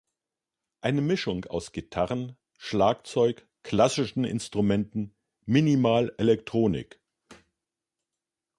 Eine 0.81 1.01
Mischung 1.01 1.45
aus 1.45 1.73
Gitarren, 1.73 2.35
Schlagzeug, 2.57 3.47
klassischen 3.61 4.23
Instrumenten, 4.23 5.13
minimal 5.45 6.11
Elektronik. 6.17 6.99